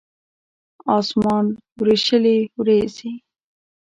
اسمان 0.97 1.45
وریشلې 1.79 2.37
وریځې 2.57 3.11